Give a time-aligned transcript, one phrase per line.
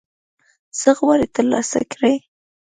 [0.79, 2.11] څه غواړي ترلاسه یې کړه